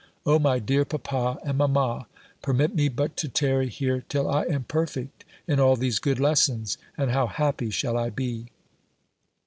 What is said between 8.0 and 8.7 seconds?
be!